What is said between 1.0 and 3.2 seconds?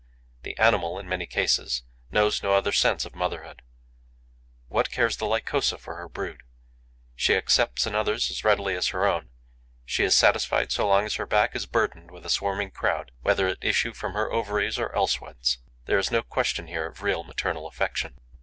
many cases, knows no other sense of